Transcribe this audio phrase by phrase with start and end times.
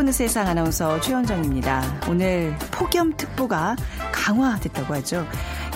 [0.00, 2.00] 빅데이터로 보는 세상 아나운서 최현정입니다.
[2.08, 3.76] 오늘 폭염특보가
[4.12, 5.26] 강화됐다고 하죠.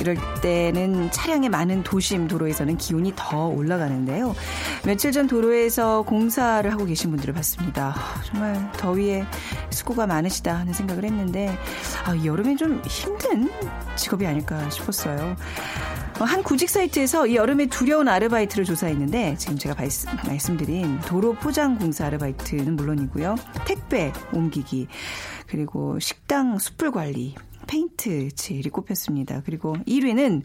[0.01, 4.35] 이럴 때는 차량의 많은 도심 도로에서는 기온이 더 올라가는데요.
[4.85, 7.95] 며칠 전 도로에서 공사를 하고 계신 분들을 봤습니다.
[8.25, 9.25] 정말 더위에
[9.71, 11.57] 수고가 많으시다 하는 생각을 했는데
[12.05, 13.51] 아, 여름엔 좀 힘든
[13.97, 15.37] 직업이 아닐까 싶었어요.
[16.21, 19.75] 어, 한 구직 사이트에서 이 여름에 두려운 아르바이트를 조사했는데 지금 제가
[20.27, 23.35] 말씀드린 도로 포장 공사 아르바이트는 물론이고요.
[23.67, 24.87] 택배 옮기기
[25.49, 27.35] 그리고 식당 숯불 관리
[27.67, 29.43] 페인트 칠이 꼽혔습니다.
[29.45, 30.43] 그리고 1위는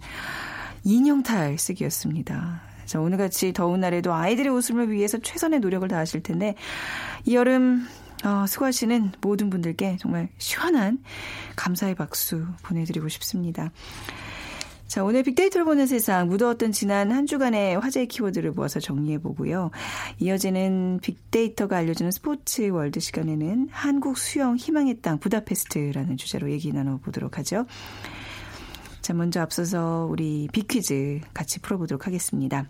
[0.83, 2.61] 인형탈 쓰기였습니다.
[2.85, 6.55] 자, 오늘같이 더운 날에도 아이들의 웃음을 위해서 최선의 노력을 다하실 텐데
[7.25, 7.87] 이 여름
[8.25, 10.97] 어, 수고하시는 모든 분들께 정말 시원한
[11.55, 13.71] 감사의 박수 보내드리고 싶습니다.
[14.89, 19.69] 자, 오늘 빅데이터를 보는 세상 무더웠던 지난 한 주간의 화제의 키워드를 모아서 정리해 보고요.
[20.17, 27.37] 이어지는 빅데이터가 알려주는 스포츠 월드 시간에는 한국 수영 희망의 땅 부다페스트라는 주제로 얘기 나눠 보도록
[27.37, 27.67] 하죠.
[29.01, 32.65] 자, 먼저 앞서서 우리 빅퀴즈 같이 풀어보도록 하겠습니다.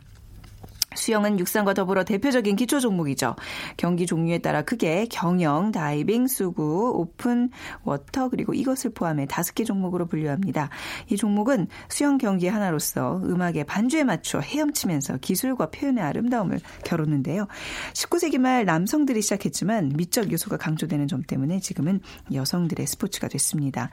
[0.96, 3.36] 수영은 육상과 더불어 대표적인 기초 종목이죠.
[3.78, 7.50] 경기 종류에 따라 크게 경영, 다이빙, 수구, 오픈,
[7.84, 10.70] 워터 그리고 이것을 포함해 다섯 개 종목으로 분류합니다.
[11.10, 17.48] 이 종목은 수영 경기 하나로서 음악의 반주에 맞춰 헤엄치면서 기술과 표현의 아름다움을 겨루는데요.
[17.94, 22.02] 19세기 말 남성들이 시작했지만 미적 요소가 강조되는 점 때문에 지금은
[22.34, 23.90] 여성들의 스포츠가 됐습니다.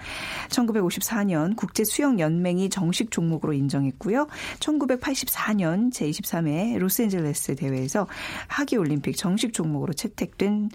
[0.49, 4.27] 1954년 국제 수영 연맹이 정식 종목으로 인정했고요.
[4.61, 8.07] 1984년 제23회 로스앤젤레스 대회에서
[8.49, 10.71] 하계 올림픽 정식 종목으로 채택된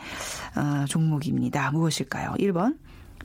[0.56, 1.72] 어, 종목입니다.
[1.72, 2.36] 무엇일까요?
[2.40, 2.78] 1번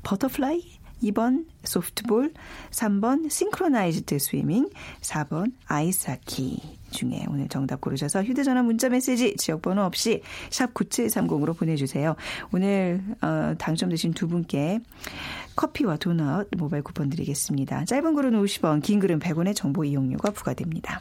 [0.03, 0.63] 버터플라이,
[1.03, 2.33] 2번 소프트볼,
[2.71, 11.57] 3번 싱크로나이즈드 스위밍, 4번 아이스하키 중에 오늘 정답 고르셔서 휴대전화 문자메시지 지역번호 없이 샵 9730으로
[11.57, 12.15] 보내주세요.
[12.53, 14.79] 오늘 어, 당첨되신 두 분께
[15.57, 17.85] 커피와 도넛 모바일 쿠폰 드리겠습니다.
[17.85, 21.01] 짧은 글은 50원, 긴 글은 100원의 정보 이용료가 부과됩니다.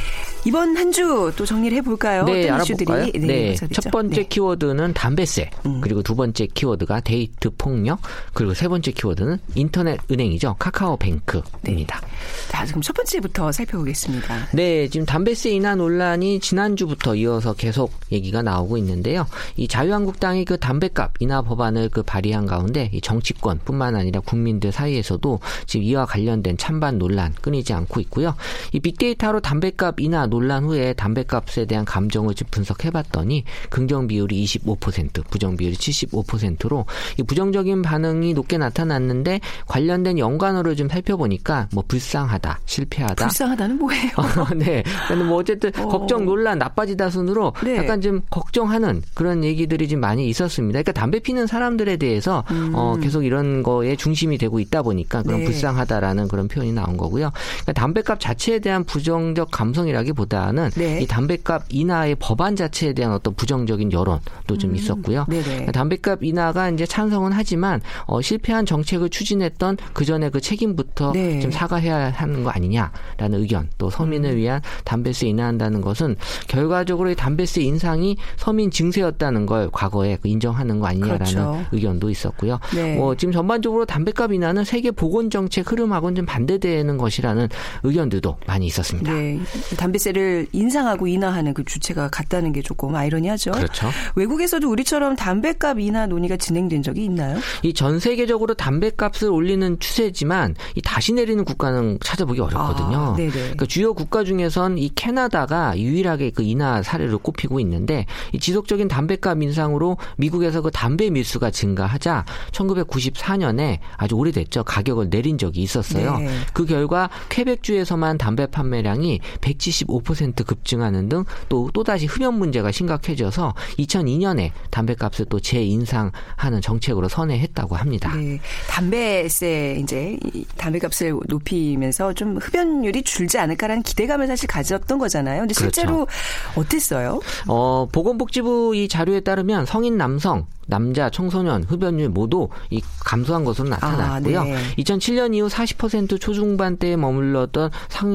[0.45, 2.25] 이번 한 주 또 정리를 해볼까요?
[2.25, 3.05] 네, 알아볼까요?
[3.05, 3.67] 이슈들이 네, 네.
[3.71, 4.27] 첫 번째 네.
[4.27, 5.81] 키워드는 담배세, 음.
[5.81, 7.99] 그리고 두 번째 키워드가 데이트 폭력,
[8.33, 10.55] 그리고 세 번째 키워드는 인터넷 은행이죠.
[10.59, 12.01] 카카오뱅크입니다.
[12.01, 12.07] 네.
[12.49, 14.49] 자, 그럼 첫 번째부터 살펴보겠습니다.
[14.53, 19.25] 네, 지금 담배세 인하 논란이 지난주부터 이어서 계속 얘기가 나오고 있는데요.
[19.55, 25.83] 이 자유한국당이 그 담배값 인하 법안을 그 발의한 가운데 이 정치권뿐만 아니라 국민들 사이에서도 지금
[25.85, 28.35] 이와 관련된 찬반 논란 끊이지 않고 있고요.
[28.73, 35.57] 이 빅데이터로 담배값 인하 논란 후에 담배값에 대한 감정을 좀 분석해봤더니 긍정 비율이 25%, 부정
[35.57, 36.85] 비율이 75%로
[37.19, 43.27] 이 부정적인 반응이 높게 나타났는데 관련된 연관어를 좀 살펴보니까 뭐 불쌍하다, 실패하다.
[43.27, 44.11] 불쌍하다는 뭐예요?
[44.57, 44.83] 네.
[45.07, 45.87] 근데 뭐 어쨌든 어.
[45.87, 47.77] 걱정, 논란, 나빠지다 순으로 네.
[47.77, 50.81] 약간 좀 걱정하는 그런 얘기들이 좀 많이 있었습니다.
[50.81, 52.71] 그러니까 담배 피는 사람들에 대해서 음.
[52.73, 55.45] 어, 계속 이런 거에 중심이 되고 있다 보니까 그런 네.
[55.45, 57.31] 불쌍하다라는 그런 표현이 나온 거고요.
[57.33, 61.01] 그러니까 담배값 자체에 대한 부정적 감성이라기 보다는 네.
[61.01, 64.75] 이 담배값 인하의 법안 자체에 대한 어떤 부정적인 여론도 좀 음.
[64.75, 65.25] 있었고요.
[65.27, 65.67] 네네.
[65.71, 71.39] 담배값 인하가 이제 찬성은 하지만 어, 실패한 정책을 추진했던 그 전에 그 책임부터 네.
[71.39, 73.69] 좀 사과해야 하는 거 아니냐라는 의견.
[73.77, 74.35] 또 서민을 음.
[74.37, 76.15] 위한 담배세 인하한다는 것은
[76.47, 81.65] 결과적으로 이 담배세 인상이 서민 증세였다는 걸 과거에 그 인정하는 거 아니냐라는 그렇죠.
[81.71, 82.59] 의견도 있었고요.
[82.75, 82.95] 네.
[82.95, 87.47] 뭐 지금 전반적으로 담배값 인하는 세계 보건 정책 흐름하고는 좀 반대되는 것이라는
[87.83, 89.13] 의견들도 많이 있었습니다.
[89.13, 89.39] 네.
[89.77, 93.51] 담배세 를 인상하고 인하하는 그 주체가 같다는 게 조금 아이러니하죠.
[93.51, 93.89] 그렇죠.
[94.15, 97.39] 외국에서도 우리처럼 담배값 인하 논의가 진행된 적이 있나요?
[97.63, 102.97] 이 전 세계적으로 담배값을 올리는 추세지만 이 다시 내리는 국가는 찾아보기 어렵거든요.
[102.97, 108.87] 아, 그러니까 주요 국가 중에선 이 캐나다가 유일하게 그 인하 사례로 꼽히고 있는데 이 지속적인
[108.87, 114.63] 담배값 인상으로 미국에서 그 담배 밀수가 증가하자 1994년에 아주 오래됐죠.
[114.63, 116.17] 가격을 내린 적이 있었어요.
[116.17, 116.29] 네.
[116.53, 120.00] 그 결과 퀘벡주에서만 담배 판매량이 175%
[120.43, 128.15] 급증하는 등 또 또다시 흡연 문제가 심각해져서 2002년에 담배값을 또 재인상하는 정책으로 선회했다고 합니다.
[128.15, 128.39] 네.
[128.69, 130.17] 담배세 이제
[130.57, 135.41] 담배값을 높이면서 좀 흡연율이 줄지 않을까라는 기대감을 사실 가졌던 거잖아요.
[135.41, 136.61] 근데 실제로 그렇죠.
[136.61, 137.19] 어땠어요?
[137.47, 144.39] 어, 보건복지부 이 자료에 따르면 성인 남성 남자, 청소년 흡연율 모두 이 감소한 것으로 나타났고요.
[144.39, 144.55] 아, 네.
[144.77, 147.71] 2007년 이후 40% 초중반대에 머물렀던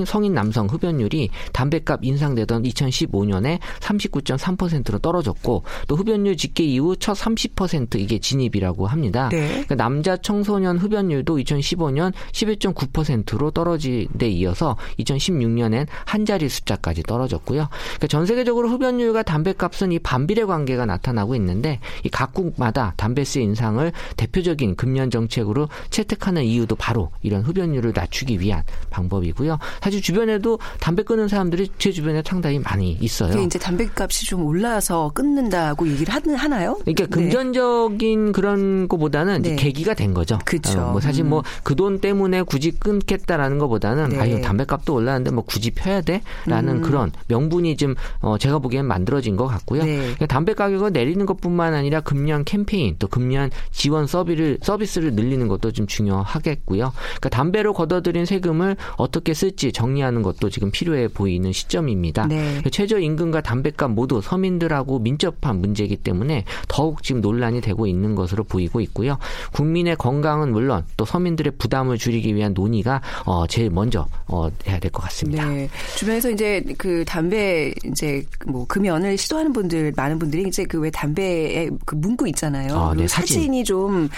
[0.07, 8.19] 성인 남성 흡연율이 담배값 인상되던 2015년에 39.3%로 떨어졌고 또 흡연율 집계 이후 첫 30% 이게
[8.19, 9.29] 진입이라고 합니다.
[9.31, 9.49] 네.
[9.49, 17.69] 그러니까 남자 청소년 흡연율도 2015년 11.9%로 떨어진 데 이어서 2016년엔 한 자리 숫자까지 떨어졌고요.
[17.69, 23.93] 그러니까 전 세계적으로 흡연율과 담배값은 이 반비례 관계가 나타나고 있는데 이 각국 마다 담배세 인상을
[24.17, 29.59] 대표적인 금연 정책으로 채택하는 이유도 바로 이런 흡연율을 낮추기 위한 방법이고요.
[29.81, 33.41] 사실 주변에도 담배 끊는 사람들이 제 주변에 상당히 많이 있어요.
[33.43, 36.77] 이제 담배값이 좀 올라서 끊는다고 얘기를 하 나요?
[36.81, 37.11] 그러니까 네.
[37.11, 39.57] 금전적인 그런 거보다는 네.
[39.57, 40.39] 계기가 된 거죠.
[40.45, 40.81] 그렇죠.
[40.81, 44.19] 어, 뭐 사실 뭐그 돈 때문에 굳이 끊겠다라는 것보다는 네.
[44.19, 46.83] 아유 담배값도 올랐는데 뭐 굳이 펴야 돼라는 음.
[46.83, 49.85] 그런 명분이 좀 어, 제가 보기엔 만들어진 것 같고요.
[49.85, 49.97] 네.
[49.99, 55.73] 그러니까 담배 가격을 내리는 것뿐만 아니라 금년 캠페인 또 금년 지원 서비를 서비스를 늘리는 것도
[55.73, 56.93] 좀 중요하겠고요.
[56.95, 62.27] 그러니까 담배로 걷어들인 세금을 어떻게 쓸지 정리하는 것도 지금 필요해 보이는 시점입니다.
[62.27, 62.37] 네.
[62.37, 68.45] 그러니까 최저 임금과 담배값 모두 서민들하고 민첩한 문제이기 때문에 더욱 지금 논란이 되고 있는 것으로
[68.45, 69.19] 보이고 있고요.
[69.53, 74.91] 국민의 건강은 물론 또 서민들의 부담을 줄이기 위한 논의가 어, 제일 먼저 어, 해야 될
[74.91, 75.47] 것 같습니다.
[75.49, 75.69] 네.
[75.97, 81.69] 주변에서 이제 그 담배 이제 뭐 금연을 시도하는 분들 많은 분들이 이제 그 왜 담배에
[81.85, 82.75] 그 문구 있잖아요.
[82.77, 83.55] 아, 네, 사진.
[83.55, 84.09] 이 좀,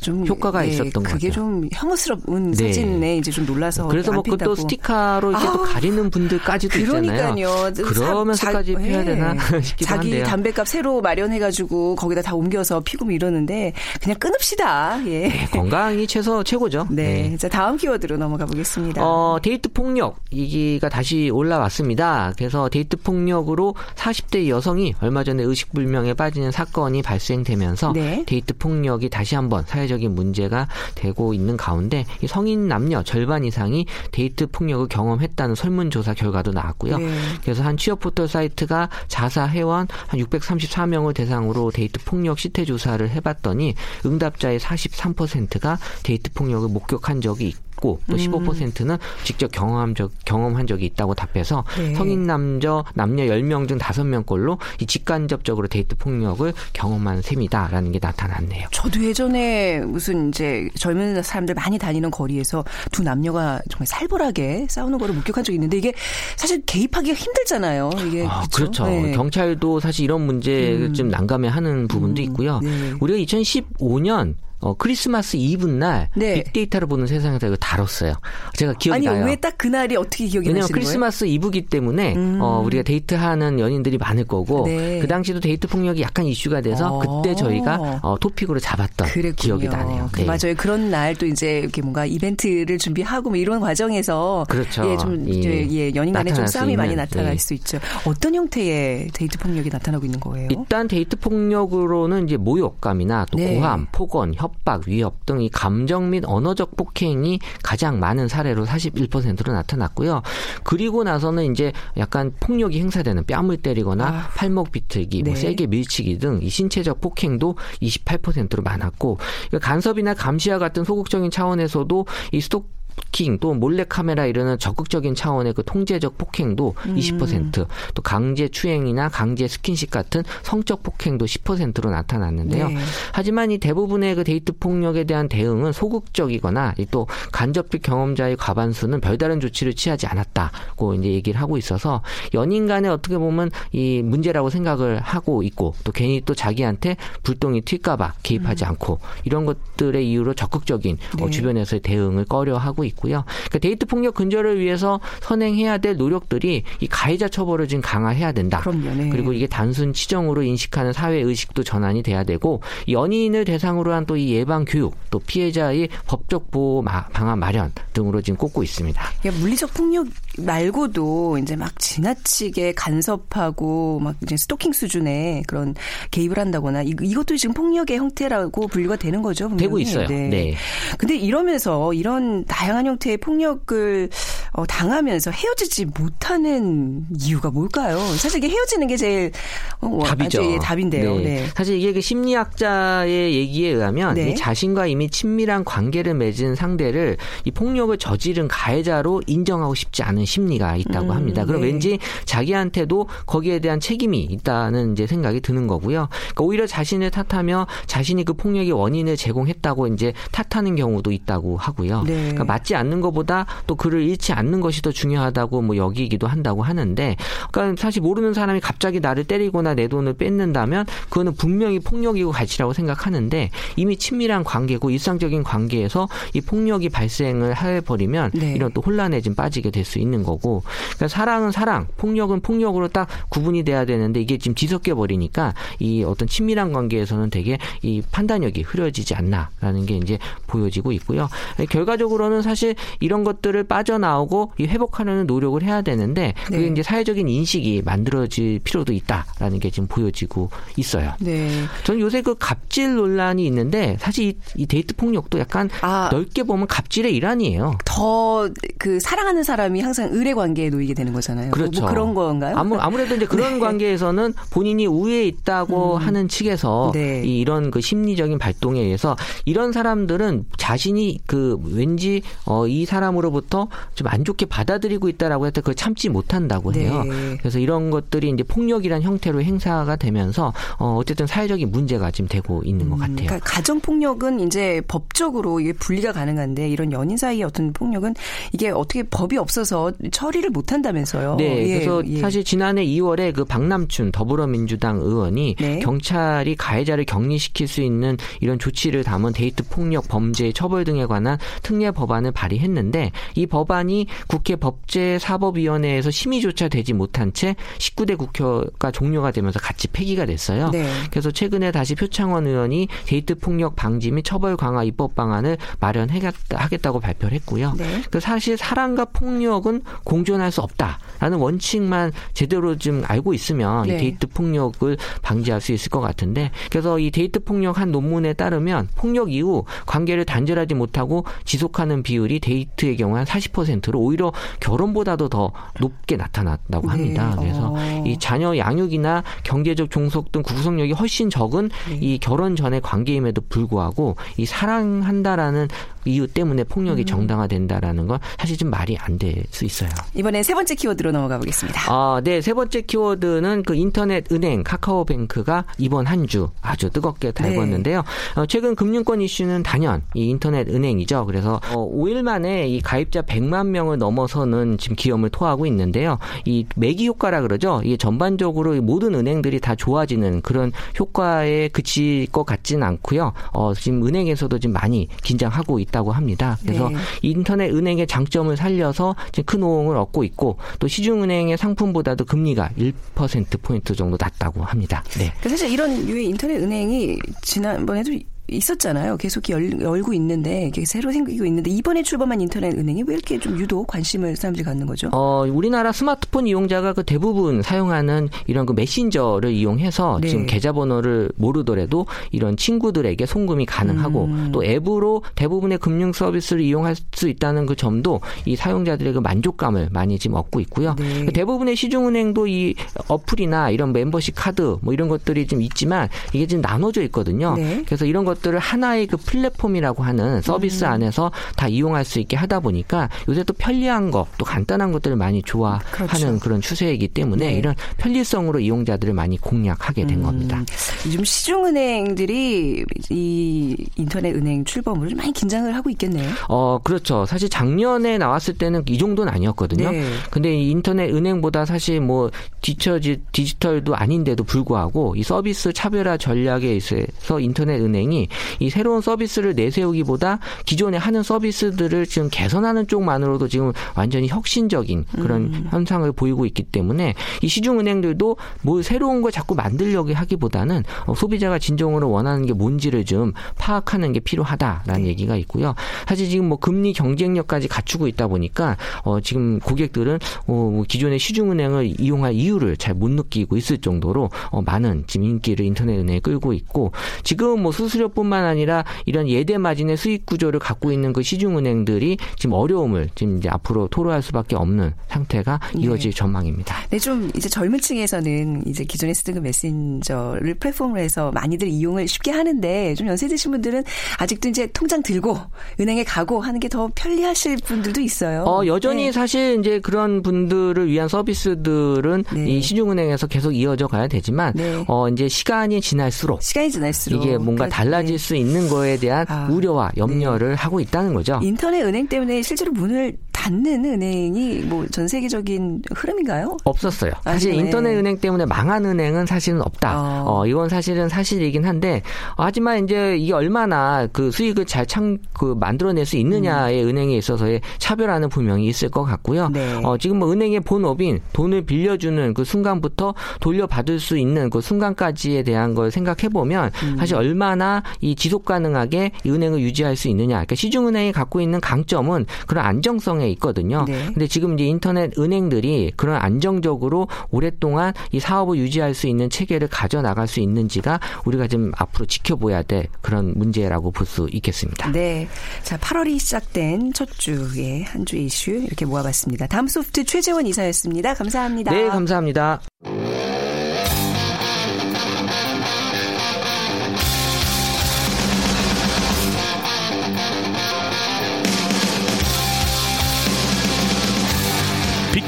[0.00, 1.14] 좀 효과가 예, 있었던 것 같아요.
[1.14, 2.66] 그게 좀 혐오스러운 네.
[2.68, 7.34] 사진에 이제 좀 놀라서 그래서 뭐 또 스티커로 이렇게 아, 또 가리는 분들까지도 그러니까요.
[7.38, 7.72] 있잖아요.
[7.84, 9.04] 그러면서까지 사, 펴야 예.
[9.04, 10.24] 되나 싶기도 자기 한데요.
[10.24, 13.72] 담배값 새로 마련해가지고 거기다 다 옮겨서 피고 이러는데
[14.02, 15.06] 그냥 끊읍시다.
[15.06, 15.28] 예.
[15.28, 16.86] 네, 건강이 최소 최고죠.
[16.90, 17.30] 네.
[17.30, 17.36] 네.
[17.36, 19.02] 자 다음 키워드로 넘어가 보겠습니다.
[19.04, 22.32] 어, 데이트 폭력 얘기가 다시 올라왔습니다.
[22.36, 28.24] 그래서 데이트 폭력으로 40대 여성이 얼마 전에 의식불명에 빠지는 사건이 발생 되면서 네.
[28.26, 34.86] 데이트 폭력이 다시 한번 사회적인 문제가 되고 있는 가운데 성인 남녀 절반 이상이 데이트 폭력을
[34.88, 36.98] 경험했다는 설문조사 결과도 나왔고요.
[36.98, 37.08] 네.
[37.42, 43.74] 그래서 한 취업 포털 사이트가 자사 회원 한 634명을 대상으로 데이트 폭력 실태 조사를 해봤더니
[44.04, 48.98] 응답자의 43%가 데이트 폭력을 목격한 적이 있고 있고 또 15%는 음.
[49.24, 51.94] 직접 경험한 적 경험한 적이 있다고 답해서 네.
[51.94, 58.68] 성인 남녀 남녀 10명 중 5명꼴로 이 직간접적으로 데이트 폭력을 경험한 셈이다라는 게 나타났네요.
[58.70, 65.14] 저도 예전에 무슨 이제 젊은 사람들 많이 다니는 거리에서 두 남녀가 정말 살벌하게 싸우는 거를
[65.16, 65.92] 목격한 적이 있는데 이게
[66.36, 67.90] 사실 개입하기가 힘들잖아요.
[68.06, 68.86] 이게 아, 그렇죠.
[68.86, 69.12] 네.
[69.12, 70.94] 경찰도 사실 이런 문제 음.
[70.94, 72.24] 좀 난감해하는 부분도 음.
[72.24, 72.60] 있고요.
[72.60, 72.92] 네.
[73.00, 76.34] 우리가 2015년 어, 크리스마스 이브 날 네.
[76.44, 78.14] 빅데이터를 보는 세상에서 이거 다뤘어요.
[78.54, 79.16] 제가 기억이 아니, 나요.
[79.24, 81.34] 아니 왜 딱 그날이 어떻게 기억이 나시는 왜냐면 크리스마스 거예요?
[81.34, 82.38] 이브기 때문에 음.
[82.40, 85.00] 어, 우리가 데이트하는 연인들이 많을 거고 네.
[85.00, 86.98] 그 당시도 데이트 폭력이 약간 이슈가 돼서 어.
[87.22, 89.34] 그때 저희가 어, 토픽으로 잡았던 그랬군요.
[89.58, 90.08] 기억이 나네요.
[90.16, 90.24] 네.
[90.24, 90.54] 맞아요.
[90.56, 94.88] 그런 날 또 이제 이렇게 뭔가 이벤트를 준비하고 뭐 이런 과정에서 그렇죠.
[94.90, 97.36] 예, 좀 예, 예 연인 간에 좀 싸움이 많이 나타날 네.
[97.38, 97.78] 수 있죠.
[98.06, 100.48] 어떤 형태의 데이트 폭력이 나타나고 있는 거예요?
[100.50, 103.56] 일단 데이트 폭력으로는 이제 모욕감이나 또 네.
[103.56, 110.22] 고함, 폭언, 협박, 위협 등 등이 감정 및 언어적 폭행이 가장 많은 사례로 41%로 나타났고요.
[110.64, 114.28] 그리고 나서는 이제 약간 폭력이 행사되는 뺨을 때리거나 아.
[114.36, 115.40] 팔목 비틀기, 뭐 네.
[115.40, 119.18] 세게 밀치기 등 이 신체적 폭행도 28%로 많았고
[119.48, 122.64] 그러니까 간섭이나 감시와 같은 소극적인 차원에서도 이 스토
[123.12, 126.96] 스토킹 또 몰래 카메라 이러는 적극적인 차원의 그 통제적 폭행도 음.
[126.96, 132.68] 20%또 강제 추행이나 강제 스킨십 같은 성적 폭행도 10%로 나타났는데요.
[132.68, 132.76] 네.
[133.12, 139.74] 하지만 이 대부분의 그 데이트 폭력에 대한 대응은 소극적이거나 또 간접적 경험자의 과반수는 별다른 조치를
[139.74, 142.02] 취하지 않았다고 이제 얘기를 하고 있어서
[142.34, 148.14] 연인 간에 어떻게 보면 이 문제라고 생각을 하고 있고 또 괜히 또 자기한테 불똥이 튈까봐
[148.22, 148.70] 개입하지 음.
[148.70, 151.24] 않고 이런 것들의 이유로 적극적인 어, 네.
[151.24, 153.24] 어, 주변에서의 대응을 꺼려하고 있고 있고요.
[153.26, 158.60] 그러니까 데이트 폭력 근절을 위해서 선행해야 될 노력들이 이 가해자 처벌을 좀 강화해야 된다.
[158.60, 159.08] 그럼요, 네.
[159.10, 164.34] 그리고 이게 단순 치정으로 인식하는 사회 의식도 전환이 돼야 되고 연인을 대상으로 한 또 이
[164.34, 169.02] 예방 교육, 또 피해자의 법적 보호 방안 마련 등으로 지금 꼽고 있습니다.
[169.40, 170.06] 물리적 폭력
[170.38, 175.74] 말고도 이제 막 지나치게 간섭하고 막 이제 스토킹 수준의 그런
[176.10, 179.48] 개입을 한다거나 이, 것도 지금 폭력의 형태라고 분류가 되는 거죠.
[179.48, 179.62] 분명히.
[179.62, 180.06] 되고 있어요.
[180.08, 180.28] 네.
[180.28, 180.54] 네.
[180.96, 184.08] 근데 이러면서 이런 다양한 형태의 폭력을
[184.52, 187.98] 어, 당하면서 헤어지지 못하는 이유가 뭘까요?
[188.16, 189.32] 사실 이게 헤어지는 게 제일
[189.80, 190.44] 어, 답이죠.
[190.44, 191.16] 예, 답인데요.
[191.16, 191.22] 네.
[191.22, 191.46] 네.
[191.54, 194.30] 사실 이게 그 심리학자의 얘기에 의하면 네.
[194.30, 200.76] 이 자신과 이미 친밀한 관계를 맺은 상대를 이 폭력을 저지른 가해자로 인정하고 싶지 않은 심리가
[200.76, 201.44] 있다고 음, 합니다.
[201.44, 201.68] 그럼 네.
[201.68, 206.08] 왠지 자기한테도 거기에 대한 책임이 있다는 이제 생각이 드는 거고요.
[206.10, 212.02] 그러니까 오히려 자신을 탓하며 자신이 그 폭력의 원인을 제공했다고 이제 탓하는 경우도 있다고 하고요.
[212.02, 212.14] 네.
[212.14, 217.16] 그러니까 맞지 않는 것보다 또 그를 잃지 않는 것이 더 중요하다고 뭐 여기기도 한다고 하는데,
[217.50, 223.50] 그러니까 사실 모르는 사람이 갑자기 나를 때리거나 내 돈을 뺏는다면 그거는 분명히 폭력이고 가치라고 생각하는데
[223.76, 228.54] 이미 친밀한 관계고 일상적인 관계에서 이 폭력이 발생을 해버리면 네.
[228.54, 230.62] 이런 또 혼란에 좀 빠지게 될 수 있는 거고,
[230.94, 236.28] 그러니까 사랑은 사랑, 폭력은 폭력으로 딱 구분이 돼야 되는데 이게 지금 뒤섞여 버리니까 이 어떤
[236.28, 241.28] 친밀한 관계에서는 되게 이 판단력이 흐려지지 않나라는 게 이제 보여지고 있고요.
[241.70, 246.66] 결과적으로는 사실 이런 것들을 빠져나오고 회복하려는 노력을 해야 되는데 그게 네.
[246.68, 251.14] 이제 사회적인 인식이 만들어질 필요도 있다라는 게 지금 보여지고 있어요.
[251.20, 251.48] 네.
[251.84, 256.66] 저는 요새 그 갑질 논란이 있는데 사실 이, 이 데이트 폭력도 약간 아, 넓게 보면
[256.66, 257.78] 갑질의 일환이에요.
[257.84, 258.42] 더
[258.78, 261.46] 그 사랑하는 사람이 항상 의뢰 관계에 놓이게 되는 거잖아요.
[261.46, 261.80] 뭐 그렇죠.
[261.80, 262.56] 뭐 그런 건가요?
[262.56, 263.58] 아무, 아무래도 이제 그런 네.
[263.58, 265.98] 관계에서는 본인이 우위에 있다고 음.
[266.00, 267.22] 하는 측에서 네.
[267.24, 274.12] 이, 이런 그 심리적인 발동에 의해서 이런 사람들은 자신이 그 왠지 어, 이 사람으로부터 좀
[274.12, 277.02] 안 좋게 받아들이고 있다라고 해서 그걸 참지 못한다고 해요.
[277.04, 277.36] 네.
[277.38, 282.90] 그래서 이런 것들이 이제 폭력이란 형태로 행사가 되면서 어, 어쨌든 사회적인 문제가 지금 되고 있는
[282.90, 283.16] 것 음, 같아요.
[283.16, 288.14] 그러니까 가정 폭력은 이제 법적으로 이게 분리가 가능한데 이런 연인 사이의 어떤 폭력은
[288.52, 291.36] 이게 어떻게 법이 없어서 처리를 못 한다면서요.
[291.36, 291.68] 네.
[291.68, 292.18] 예, 그래서 예.
[292.18, 295.78] 사실 지난해 2월에 그 박남춘 더불어민주당 의원이 네.
[295.80, 301.90] 경찰이 가해자를 격리시킬 수 있는 이런 조치를 담은 데이트 폭력 범죄 처벌 등에 관한 특례
[301.90, 309.88] 법안을 발의했는데 이 법안이 국회 법제사법위원회에서 심의조차 되지 못한 채 19대 국회가 종료가 되면서 같이
[309.88, 310.70] 폐기가 됐어요.
[310.70, 310.86] 네.
[311.10, 317.34] 그래서 최근에 다시 표창원 의원이 데이트 폭력 방지 및 처벌 강화 입법 방안을 마련하겠다고 발표를
[317.36, 317.74] 했고요.
[317.76, 318.02] 네.
[318.10, 323.94] 그 사실 사랑과 폭력은 공존할 수 없다 라는 원칙만 제대로 좀 알고 있으면 네.
[323.94, 328.88] 이 데이트 폭력을 방지할 수 있을 것 같은데 그래서 이 데이트 폭력 한 논문에 따르면
[328.96, 336.16] 폭력 이후 관계를 단절하지 못하고 지속하는 비율이 데이트의 경우 한 40%로 오히려 결혼보다도 더 높게
[336.16, 336.90] 나타났다고 네.
[336.90, 337.36] 합니다.
[337.36, 337.42] 네.
[337.46, 338.04] 그래서 어.
[338.04, 341.98] 이 자녀 양육이나 경제적 종속 등 구속력이 훨씬 적은 네.
[342.00, 345.68] 이 결혼 전의 관계임에도 불구하고 이 사랑한다라는
[346.04, 347.06] 이유 때문에 폭력이 음.
[347.06, 349.90] 정당화된다라는 건 사실 좀 말이 안 될 수 있어요.
[350.14, 351.80] 이번엔 세 번째 키워드로 넘어가 보겠습니다.
[351.92, 352.40] 아, 네.
[352.40, 358.04] 세 번째 키워드는 그 인터넷 은행 카카오뱅크가 이번 한 주 아주 뜨겁게 달궜는데요.
[358.34, 358.40] 네.
[358.40, 361.26] 어, 최근 금융권 이슈는 단연 이 인터넷 은행이죠.
[361.26, 366.18] 그래서 어, 5일 만에 이 가입자 100만 명을 넘어서는 지금 기염을 토하고 있는데요.
[366.44, 367.80] 이 매기 효과라 그러죠.
[367.84, 373.32] 이게 전반적으로 모든 은행들이 다 좋아지는 그런 효과에 그칠 것 같지는 않고요.
[373.52, 375.92] 어, 지금 은행에서도 지금 많이 긴장하고 있.
[375.92, 376.56] 있다고 합니다.
[376.62, 376.96] 그래서 네.
[377.20, 383.62] 인터넷 은행의 장점을 살려서 지금 큰 호응을 얻고 있고 또 시 중은행의 상품보다도 금리가 1%
[383.62, 385.04] 포인트 정도 낮다고 합니다.
[385.18, 385.32] 네.
[385.48, 388.12] 사실 이런 유의 인터넷 은행이 지난번에도
[388.48, 389.16] 있었잖아요.
[389.16, 393.86] 계속 열, 열고 있는데 새로 생기고 있는데 이번에 출범한 인터넷 은행이 왜 이렇게 좀 유독
[393.86, 395.08] 관심을 사람들이 갖는 거죠?
[395.12, 400.28] 어, 우리나라 스마트폰 이용자가 그 대부분 사용하는 이런 그 메신저를 이용해서 네.
[400.28, 404.50] 지금 계좌번호를 모르더라도 이런 친구들에게 송금이 가능하고 음.
[404.52, 410.18] 또 앱으로 대부분의 금융 서비스를 이용할 수 있다는 그 점도 이 사용자들의 그 만족감을 많이
[410.18, 410.94] 지금 얻고 있고요.
[410.98, 411.24] 네.
[411.24, 412.74] 그 대부분의 시중은행도 이
[413.08, 417.54] 어플이나 이런 멤버십 카드 뭐 이런 것들이 좀 있지만 이게 지금 나눠져 있거든요.
[417.56, 417.82] 네.
[417.86, 420.90] 그래서 이런 것 것들을 하나의 그 플랫폼이라고 하는 서비스 음.
[420.90, 425.42] 안에서 다 이용할 수 있게 하다 보니까 요새 또 편리한 거, 또 간단한 것들을 많이
[425.42, 426.38] 좋아하는 그렇죠.
[426.40, 427.52] 그런 추세이기 때문에 네.
[427.54, 430.22] 이런 편리성으로 이용자들을 많이 공략하게 된 음.
[430.22, 430.64] 겁니다.
[431.06, 436.30] 요즘 시중은행들이 이 인터넷 은행 출범을 많이 긴장을 하고 있겠네요.
[436.48, 437.26] 어, 그렇죠.
[437.26, 439.90] 사실 작년에 나왔을 때는 이 정도는 아니었거든요.
[439.90, 440.04] 네.
[440.30, 447.80] 근데 인터넷 은행보다 사실 뭐 뒤처지 디지털도 아닌데도 불구하고 이 서비스 차별화 전략에 있어서 인터넷
[447.80, 448.21] 은행이
[448.60, 455.68] 이 새로운 서비스를 내세우기보다 기존에 하는 서비스들을 지금 개선하는 쪽만으로도 지금 완전히 혁신적인 그런 음.
[455.70, 462.10] 현상을 보이고 있기 때문에 이 시중은행들도 뭐 새로운 걸 자꾸 만들려고 하기보다는 어, 소비자가 진정으로
[462.10, 465.08] 원하는 게 뭔지를 좀 파악하는 게 필요하다라는 네.
[465.08, 465.74] 얘기가 있고요.
[466.06, 472.32] 사실 지금 뭐 금리 경쟁력까지 갖추고 있다 보니까 어 지금 고객들은 어뭐 기존의 시중은행을 이용할
[472.34, 476.92] 이유를 잘 못 느끼고 있을 정도로 어 많은 지금 인기를 인터넷 은행에 끌고 있고
[477.24, 482.54] 지금 뭐 수수료 기업뿐만 아니라 이런 예대 마진의 수익 구조를 갖고 있는 그 시중은행들이 지금
[482.54, 485.82] 어려움을 지금 이제 앞으로 토로할 수밖에 없는 상태가 네.
[485.82, 486.74] 이어질 전망입니다.
[486.90, 492.32] 네, 좀 이제 젊은 층에서는 이제 기존에 쓰던 그 메신저를 플랫폼으로 해서 많이들 이용을 쉽게
[492.32, 493.84] 하는데 좀 연세 드신 분들은
[494.18, 495.38] 아직도 이제 통장 들고
[495.80, 498.44] 은행에 가고 하는 게 더 편리하실 분들도 있어요.
[498.44, 499.12] 어, 여전히 네.
[499.12, 502.50] 사실 이제 그런 분들을 위한 서비스들은 네.
[502.50, 504.82] 이 시중은행에서 계속 이어져 가야 되지만 네.
[504.88, 509.48] 어, 이제 시간이 지날수록 시간이 지날수록 이게 뭔가 달라 질 수 있는 거에 대한 아,
[509.50, 510.54] 우려와 염려를 네.
[510.54, 511.40] 하고 있다는 거죠.
[511.42, 516.56] 인터넷 은행 때문에 실제로 문을 닿는 은행이 뭐 전 세계적인 흐름인가요?
[516.64, 517.12] 없었어요.
[517.24, 520.00] 사실 아, 인터넷 은행 때문에 망한 은행은 사실은 없다.
[520.00, 520.24] 어.
[520.26, 522.02] 어, 이건 사실은 사실이긴 한데
[522.36, 526.90] 하지만 이제 이게 얼마나 그 수익을 잘참그 만들어낼 수 있느냐의 음.
[526.90, 529.48] 은행에 있어서의 차별화는 분명히 있을 것 같고요.
[529.48, 529.80] 네.
[529.82, 535.74] 어, 지금 뭐 은행의 본업인 돈을 빌려주는 그 순간부터 돌려받을 수 있는 그 순간까지에 대한
[535.74, 536.96] 걸 생각해 보면 음.
[536.98, 540.34] 사실 얼마나 이 지속 가능하게 이 은행을 유지할 수 있느냐.
[540.34, 543.84] 그러니까 시중은행이 갖고 있는 강점은 그런 안정성 에 있거든요.
[543.86, 544.06] 네.
[544.06, 550.02] 근데 지금 이제 인터넷 은행들이 그런 안정적으로 오랫동안 이 사업을 유지할 수 있는 체계를 가져
[550.02, 554.90] 나갈 수 있는지가 우리가 좀 앞으로 지켜봐야 될 그런 문제라고 볼 수 있겠습니다.
[554.92, 555.28] 네.
[555.62, 559.46] 자, 8월이 시작된 첫 주의 한 주 이슈 이렇게 모아봤습니다.
[559.46, 561.14] 다음 소프트 최재원 이사였습니다.
[561.14, 561.70] 감사합니다.
[561.70, 562.60] 네, 감사합니다.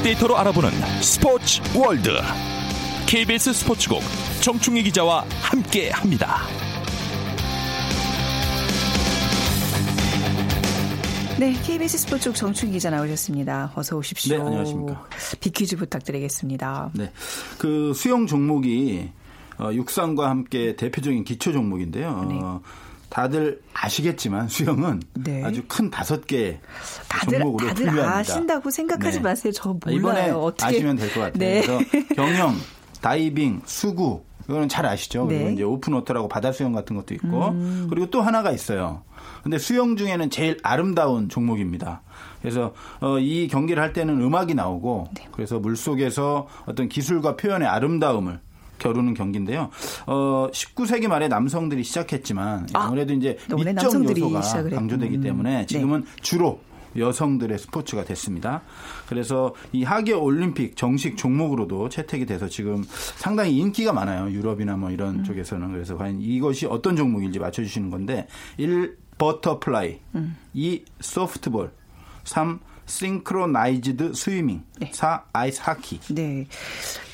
[0.05, 0.69] 빅데이터로 알아보는
[1.01, 2.11] 스포츠 월드
[3.07, 4.01] KBS 스포츠국
[4.39, 6.41] 정충희 기자와 함께합니다.
[11.39, 13.71] 네, KBS 스포츠국 정충희 기자 나오셨습니다.
[13.75, 14.37] 어서 오십시오.
[14.37, 15.07] 네, 안녕하십니까.
[15.39, 16.91] 비퀴즈 부탁드리겠습니다.
[16.93, 17.11] 네,
[17.57, 19.09] 그 수영 종목이
[19.57, 22.25] 어, 육상과 함께 대표적인 기초 종목인데요.
[22.29, 22.39] 네.
[23.15, 25.43] 어, 다들 아시겠지만 수영은 네.
[25.43, 26.59] 아주 큰 다섯 개
[27.07, 28.17] 다들, 종목으로 다들 분류합니다.
[28.17, 29.23] 아신다고 생각하지 네.
[29.23, 29.53] 마세요.
[29.53, 29.97] 저 몰라요.
[29.97, 31.39] 이번에 어떻게 아시면 될 것 같아요.
[31.39, 31.61] 네.
[31.61, 31.79] 그래서
[32.15, 32.55] 경영,
[33.01, 35.25] 다이빙, 수구 이거는 잘 아시죠.
[35.25, 35.53] 그리고 네.
[35.53, 37.87] 이제 open water라고 바다 수영 같은 것도 있고 음.
[37.89, 39.03] 그리고 또 하나가 있어요.
[39.43, 42.01] 근데 수영 중에는 제일 아름다운 종목입니다.
[42.41, 45.27] 그래서 어, 이 경기를 할 때는 음악이 나오고 네.
[45.31, 48.39] 그래서 물 속에서 어떤 기술과 표현의 아름다움을
[48.79, 49.69] 겨루는 경기인데요.
[50.07, 55.21] 어, 19세기 말에 남성들이 시작했지만 아, 아무래도 이제 미적 요소가 강조되기 음.
[55.21, 55.65] 때문에 네.
[55.65, 56.07] 지금은 네.
[56.21, 56.59] 주로
[56.97, 58.61] 여성들의 스포츠가 됐습니다.
[59.07, 62.83] 그래서 이 하계 올림픽 정식 종목으로도 채택이 돼서 지금
[63.17, 64.31] 상당히 인기가 많아요.
[64.31, 65.23] 유럽이나 뭐 이런 음.
[65.23, 65.71] 쪽에서는.
[65.71, 68.97] 그래서 과연 이것이 어떤 종목인지 맞춰주시는 건데 1.
[69.17, 70.37] 버터플라이 음.
[70.53, 70.83] 2.
[70.99, 71.71] 소프트볼
[72.23, 72.59] 3.
[72.85, 74.91] 싱크로나이즈드 스위밍 네.
[74.93, 75.23] 4.
[75.33, 76.47] 아이스 하키 네.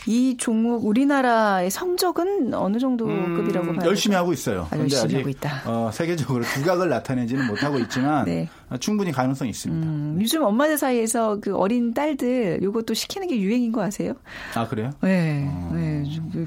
[0.08, 3.86] 이 종목 우리나라의 성적은 어느 정도 음, 급이라고 봐요?
[3.86, 4.68] 열심히 하고 있어요.
[4.72, 5.62] 아, 열심히 아직 하고 있다.
[5.66, 8.50] 어, 세계적으로 두각을 나타내지는 못하고 있지만 네.
[8.78, 9.88] 충분히 가능성이 있습니다.
[9.88, 14.14] 음, 요즘 엄마들 사이에서 그 어린 딸들 요것도 시키는 게 유행인 거 아세요?
[14.56, 14.92] 아 그래요?
[15.02, 15.72] 네, 어.
[15.74, 16.04] 네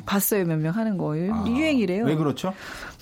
[0.06, 2.04] 봤어요 몇 명 하는 거 아, 유행이래요.
[2.04, 2.54] 왜 그렇죠?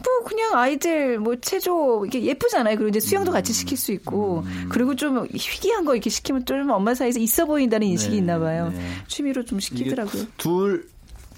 [0.04, 2.76] 뭐 그냥 아이들 뭐 체조 이게 예쁘잖아요.
[2.76, 4.68] 그리고 이제 수영도 음, 같이 시킬 수 있고 음.
[4.70, 8.70] 그리고 좀 희귀한 거 이렇게 시키면 좀 엄마 사이에서 있어 보인다는 인식이 네, 있나 봐요.
[8.74, 8.80] 네.
[9.06, 10.24] 취미로 좀 시키더라고요.
[10.38, 10.88] 둘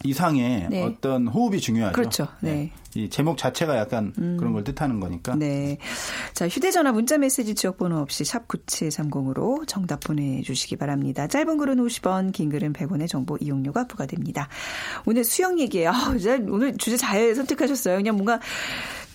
[0.05, 0.83] 이상의 네.
[0.83, 1.94] 어떤 호흡이 중요하죠.
[1.94, 2.29] 그렇죠.
[2.40, 2.70] 네.
[2.95, 3.03] 네.
[3.03, 4.37] 이 제목 자체가 약간 음.
[4.39, 5.35] 그런 걸 뜻하는 거니까.
[5.35, 5.79] 네.
[6.33, 11.27] 자, 휴대전화 문자 메시지 지역 번호 없이 샵 9730으로 정답 보내주시기 바랍니다.
[11.27, 14.49] 짧은 글은 50원, 긴 글은 100원의 정보 이용료가 부과됩니다.
[15.07, 15.91] 오늘 수영 얘기예요.
[15.91, 16.15] 아,
[16.49, 17.97] 오늘 주제 잘 선택하셨어요.
[17.97, 18.41] 그냥 뭔가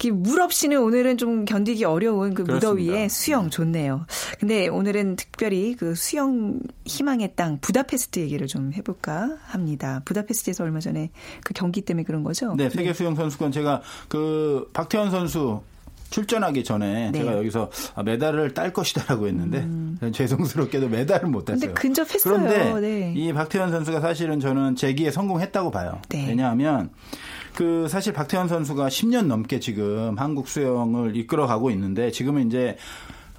[0.07, 2.69] 물 없이는 오늘은 좀 견디기 어려운 그 그렇습니다.
[2.69, 4.05] 무더위에 수영 좋네요.
[4.39, 10.01] 근데 오늘은 특별히 그 수영 희망의 땅 부다페스트 얘기를 좀 해볼까 합니다.
[10.05, 11.11] 부다페스트에서 얼마 전에
[11.43, 12.55] 그 경기 때문에 그런 거죠?
[12.55, 12.93] 네, 세계 네.
[12.93, 13.68] 수영 선수권 제가
[14.07, 15.61] 그 박태원 선수
[16.09, 17.19] 출전하기 전에 네.
[17.19, 17.69] 제가 여기서
[18.03, 19.99] 메달을 딸 것이다라고 했는데 음.
[20.11, 21.59] 죄송스럽게도 메달을 못 땄어요.
[21.59, 22.33] 근데 근접했어요.
[22.33, 23.13] 그런데 네.
[23.15, 26.01] 이 박태환 선수가 사실은 저는 재기에 성공했다고 봐요.
[26.09, 26.27] 네.
[26.27, 26.89] 왜냐하면
[27.55, 32.77] 그 사실 박태환 선수가 10년 넘게 지금 한국 수영을 이끌어가고 있는데 지금은 이제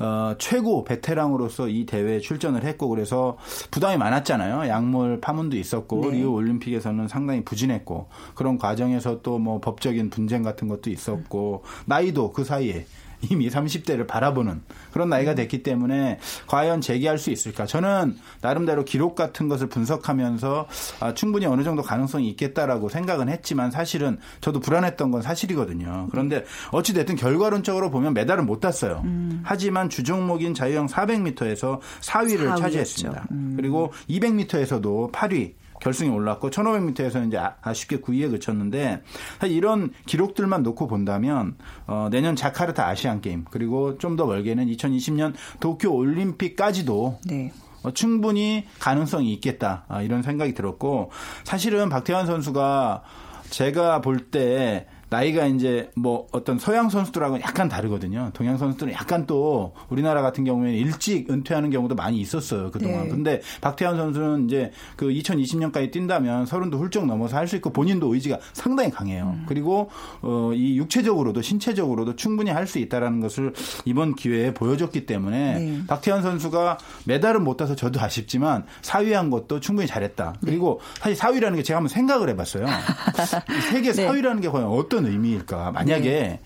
[0.00, 3.36] 어, 최고 베테랑으로서 이 대회에 출전을 했고 그래서
[3.70, 4.68] 부담이 많았잖아요.
[4.68, 6.18] 약물 파문도 있었고 네.
[6.18, 12.44] 리우 올림픽에서는 상당히 부진했고 그런 과정에서 또 뭐 법적인 분쟁 같은 것도 있었고 나이도 그
[12.44, 12.84] 사이에
[13.28, 17.66] 이미 30대를 바라보는 그런 나이가 됐기 때문에 과연 재기할 수 있을까?
[17.66, 20.66] 저는 나름대로 기록 같은 것을 분석하면서
[21.00, 26.09] 아, 충분히 어느 정도 가능성이 있겠다라고 생각은 했지만 사실은 저도 불안했던 건 사실이거든요.
[26.11, 29.02] 그런데 어찌 됐든 결과론적으로 보면 메달은 못 땄어요.
[29.04, 29.40] 음.
[29.44, 32.56] 하지만 주종목인 자유형 400m에서 4위를 4위였죠.
[32.59, 33.26] 차지했습니다.
[33.33, 33.54] 음.
[33.56, 39.02] 그리고 200m에서도 8위 결승에 올랐고 1500m에서 이제 아, 아쉽게 9위에 그쳤는데
[39.48, 45.90] 이런 기록들만 놓고 본다면 어, 내년 자카르타 아시안 게임 그리고 좀 더 멀게는 2020년 도쿄
[45.92, 47.52] 올림픽까지도 네.
[47.82, 51.10] 어, 충분히 가능성이 있겠다 아, 이런 생각이 들었고
[51.44, 53.02] 사실은 박태환 선수가
[53.48, 58.30] 제가 볼때 나이가 이제 뭐 어떤 서양 선수들하고는 약간 다르거든요.
[58.32, 62.70] 동양 선수들은 약간 또 우리나라 같은 경우에는 일찍 은퇴하는 경우도 많이 있었어요.
[62.70, 63.04] 그동안.
[63.04, 63.08] 네.
[63.10, 68.38] 근데 박태환 선수는 이제 그 2020년까지 뛴다면 서른도 훌쩍 넘어서 할 수 있고 본인도 의지가
[68.52, 69.34] 상당히 강해요.
[69.36, 69.44] 음.
[69.48, 69.90] 그리고
[70.22, 73.52] 어, 이 육체적으로도 신체적으로도 충분히 할 수 있다라는 것을
[73.84, 75.80] 이번 기회에 보여줬기 때문에 네.
[75.88, 80.34] 박태환 선수가 메달은 못 따서 저도 아쉽지만 4위한 것도 충분히 잘했다.
[80.40, 80.50] 네.
[80.50, 82.66] 그리고 사실 4위라는 게 제가 한번 생각을 해봤어요.
[83.72, 85.72] 세계 4위라는 게 과연 어떤 어떤 의미일까?
[85.72, 86.40] 만약에 네.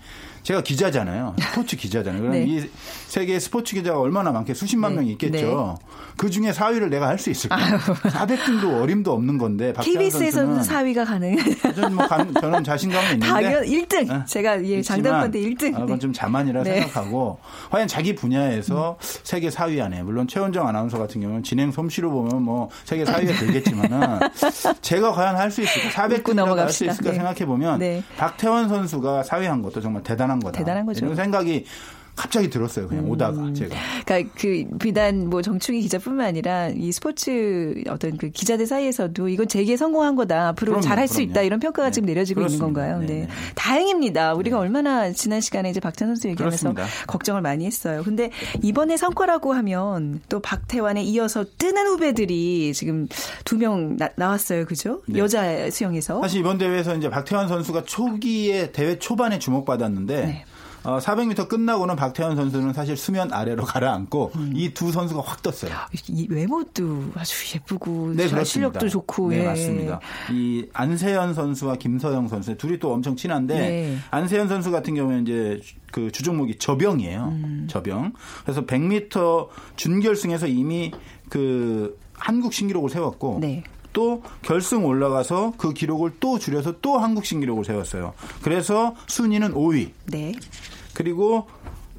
[0.45, 1.35] 제가 기자잖아요.
[1.39, 2.21] 스포츠 기자잖아요.
[2.21, 2.45] 그럼 네.
[2.47, 2.69] 이
[3.07, 4.97] 세계 스포츠 기자가 얼마나 많게 수십만 네.
[4.97, 5.77] 명이 있겠죠.
[5.79, 5.85] 네.
[6.17, 7.57] 그 중에 4위를 내가 할 수 있을까?
[7.57, 9.73] 400등도 어림도 없는 건데.
[9.81, 11.73] KBS에서는 4위가 가능해요.
[11.73, 12.07] 저는, 뭐
[12.39, 13.27] 저는 자신감은 있는데.
[13.27, 14.11] 당연 1등.
[14.11, 14.25] 어?
[14.25, 15.73] 제가 예, 장담컨대 1등.
[15.75, 16.81] 아, 그건 좀 자만이라 네.
[16.81, 17.39] 생각하고
[17.71, 19.19] 과연 자기 분야에서 음.
[19.23, 24.19] 세계 4위 안에 물론 최원정 아나운서 같은 경우는 진행 솜씨로 보면 뭐 세계 4위에 들겠지만은
[24.81, 25.89] 제가 과연 할 수 있을까?
[26.07, 27.15] 400등이라도 할수 있을까 네.
[27.15, 28.03] 생각해 보면 네.
[28.17, 30.59] 박태원 선수가 4위한 것도 정말 대단한 거다.
[30.59, 31.05] 대단한 거죠.
[31.05, 31.65] 이런 생각이
[32.15, 32.87] 갑자기 들었어요.
[32.87, 33.09] 그냥 음.
[33.09, 33.75] 오다가 제가.
[34.05, 39.75] 그러니까 그 비단 뭐 정충희 기자뿐만 아니라 이 스포츠 어떤 그 기자들 사이에서도 이건 재기에
[39.77, 40.49] 성공한 거다.
[40.49, 41.91] 앞으로 잘할수 있다 이런 평가가 네.
[41.91, 42.65] 지금 내려지고 그렇습니다.
[42.65, 42.99] 있는 건가요?
[42.99, 43.05] 네.
[43.05, 43.13] 네.
[43.21, 43.27] 네.
[43.55, 44.33] 다행입니다.
[44.35, 44.61] 우리가 네.
[44.61, 47.05] 얼마나 지난 시간에 이제 박찬 선수 얘기하면서 그렇습니다.
[47.07, 48.01] 걱정을 많이 했어요.
[48.05, 48.29] 근데
[48.63, 53.07] 이번에 성과라고 하면 또 박태환에 이어서 뜨는 후배들이 지금
[53.43, 54.65] 두 명 나왔어요.
[54.65, 55.01] 그죠?
[55.07, 55.19] 네.
[55.19, 56.21] 여자 수영에서.
[56.21, 60.45] 사실 이번 대회에서 이제 박태환 선수가 초기에 대회 초반에 주목받았는데
[60.85, 64.53] 어, 400m 끝나고는 박태환 선수는 사실 수면 아래로 가라앉고 음.
[64.55, 65.71] 이두 선수가 확 떴어요.
[66.07, 69.45] 이 외모도 아주 예쁘고 네, 실력도 좋고 네, 예.
[69.45, 69.99] 맞습니다.
[70.31, 73.97] 이 안세현 선수와 김서영 선수 둘이 또 엄청 친한데 네.
[74.11, 77.23] 안세현 선수 같은 경우는 이제 그 주종목이 저병이에요.
[77.23, 77.67] 음.
[77.69, 78.13] 저병.
[78.43, 80.91] 그래서 100m 준결승에서 이미
[81.29, 83.63] 그 한국 신기록을 세웠고 네.
[83.95, 88.13] 또 결승 올라가서 그 기록을 또 줄여서 또 한국 신기록을 세웠어요.
[88.41, 89.91] 그래서 순위는 5위.
[90.07, 90.33] 네.
[90.95, 91.47] 그리고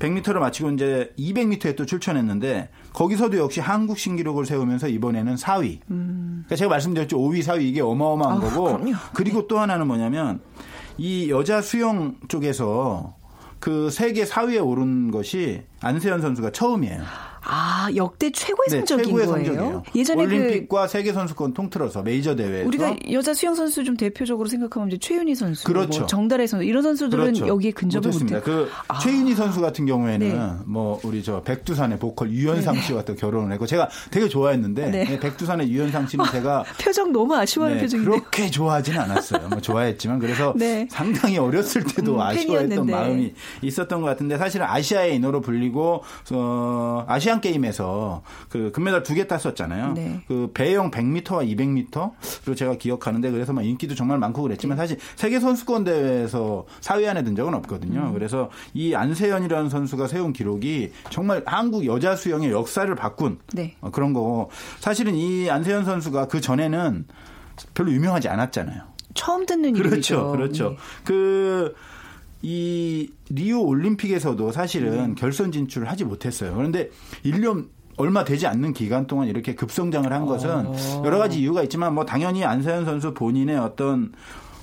[0.01, 5.79] 100m를 마치고 이제 200m에 또 출전했는데 거기서도 역시 한국 신기록을 세우면서 이번에는 4위.
[5.91, 6.45] 음.
[6.47, 7.17] 그러니까 제가 말씀드렸죠.
[7.19, 8.65] 5위, 4위 이게 어마어마한 아, 거고.
[8.65, 8.93] 그럼요.
[9.15, 9.47] 그리고 네.
[9.49, 10.41] 또 하나는 뭐냐면
[10.99, 13.15] 이 여자 수영 쪽에서
[13.59, 17.03] 그 세계 4위에 오른 것이 안세현 선수가 처음이에요.
[17.49, 19.45] 아 역대 최고의 네, 성적인 최고의 거예요.
[19.45, 19.83] 성적이에요.
[19.95, 24.49] 예전에 그 올림픽과 그 세계 선수권 통틀어서 메이저 대회에서 우리가 여자 수영 선수 좀 대표적으로
[24.49, 26.01] 생각하면 이제 최윤희 선수, 그렇죠.
[26.01, 27.47] 뭐 정달의 선수 이런 선수들은 그렇죠.
[27.47, 28.41] 여기에 근접을 못했습니다.
[28.41, 28.99] 그 아.
[28.99, 30.51] 최윤희 선수 같은 경우에는 네.
[30.67, 32.81] 뭐 우리 저 백두산의 보컬 유현상 네.
[32.81, 35.05] 씨와 또 결혼을 했고 제가 되게 좋아했는데 네.
[35.05, 39.49] 네 백두산의 유현상 씨는 제가 표정 너무 아쉬워하는 네, 표정인데 그렇게 좋아하진 않았어요.
[39.51, 40.89] 뭐 좋아했지만 그래서 네.
[40.91, 45.76] 상당히 어렸을 때도 음, 아쉬워했던 마음이 있었던 것 같은데 사실은 아시아의 인어로 불리고
[46.33, 49.93] 어, 아시안 게임에서 그 금메달 두 개 땄었잖아요.
[49.95, 50.21] 네.
[50.29, 54.83] 그 배영 100m와 200m로 제가 기억하는데 그래서 막 인기도 정말 많고 그랬지만 네.
[54.83, 58.01] 사실 세계 선수권 대회에서 4위 안에 든 적은 없거든요.
[58.09, 58.13] 음.
[58.13, 63.75] 그래서 이 안세현이라는 선수가 세운 기록이 정말 한국 여자 수영의 역사를 바꾼 네.
[63.81, 67.07] 어, 그런 거고 사실은 이 안세현 선수가 그 전에는
[67.73, 68.83] 별로 유명하지 않았잖아요.
[69.15, 70.31] 처음 듣는 그렇죠, 이름이죠.
[70.33, 70.69] 그렇죠.
[70.71, 70.77] 네.
[71.05, 71.75] 그,
[72.43, 75.15] 이 리우 올림픽에서도 사실은 네.
[75.17, 76.55] 결선 진출을 하지 못했어요.
[76.55, 76.91] 그런데
[77.25, 81.03] 1년 얼마 되지 않는 기간 동안 이렇게 급성장을 한 것은 어.
[81.05, 84.13] 여러 가지 이유가 있지만 뭐 당연히 안세현 선수 본인의 어떤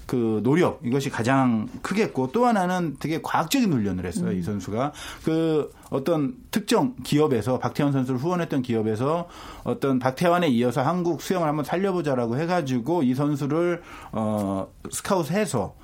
[0.05, 4.37] 그 노력 이것이 가장 크겠고 또 하나는 되게 과학적인 훈련을 했어요 음.
[4.37, 4.91] 이 선수가
[5.23, 9.27] 그 어떤 특정 기업에서 박태환 선수를 후원했던 기업에서
[9.63, 13.81] 어떤 박태환에 이어서 한국 수영을 한번 살려보자라고 해가지고 이 선수를
[14.11, 15.75] 어 스카웃해서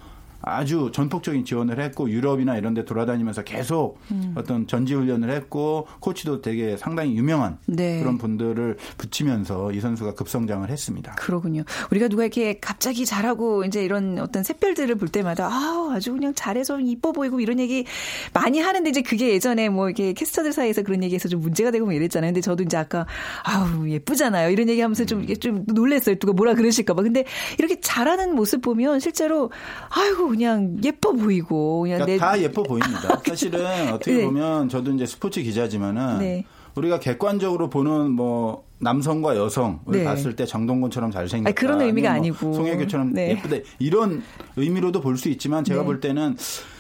[0.42, 4.34] 아주 전폭적인 지원을 했고 유럽이나 이런 데 돌아다니면서 계속 음.
[4.36, 8.00] 어떤 전지 훈련을 했고 코치도 되게 상당히 유명한 네.
[8.00, 11.16] 그런 분들을 붙이면서 이 선수가 급성장을 했습니다.
[11.16, 11.64] 그러군요.
[11.92, 16.80] 우리가 누가 이렇게 갑자기 잘하고 이제 이런 어떤 샛별들을 볼 때마다 아, 아주 그냥 잘해서
[16.80, 17.86] 이뻐 보이고 이런 얘기
[18.34, 21.94] 많이 하는데 이제 그게 예전에 뭐 이렇게 캐스터들 사이에서 그런 얘기해서 좀 문제가 되고 뭐
[21.94, 22.30] 이랬잖아요.
[22.30, 23.06] 근데 저도 이제 아까
[23.44, 24.50] 아우 예쁘잖아요.
[24.52, 26.16] 이런 얘기 하면서 좀, 좀 놀랬어요.
[26.16, 27.02] 누가 뭐라 그러실까 봐.
[27.02, 27.26] 근데
[27.58, 29.52] 이렇게 잘하는 모습 보면 실제로
[29.90, 32.32] 아이고 그냥 예뻐 보이고 그냥 그러니까 내...
[32.32, 33.20] 다 예뻐 보입니다.
[33.26, 34.26] 사실은 어떻게 네.
[34.26, 36.46] 보면 저도 이제 스포츠 기자지만은 네.
[36.76, 40.04] 우리가 객관적으로 보는 뭐 남성과 여성 을 네.
[40.04, 41.50] 봤을 때 정동건처럼 잘생겼다.
[41.50, 43.32] 아니, 그런 의미가 뭐 아니고 송혜교처럼 네.
[43.32, 43.58] 예쁘다.
[43.80, 44.24] 이런
[44.56, 45.86] 의미로도 볼 수 있지만 제가 네.
[45.86, 46.38] 볼 때는